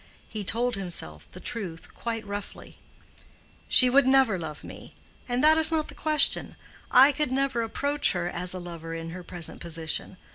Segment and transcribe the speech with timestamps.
[0.27, 2.79] He told himself the truth quite roughly,
[3.67, 4.95] "She would never love me;
[5.29, 9.21] and that is not the question—I could never approach her as a lover in her
[9.21, 10.17] present position.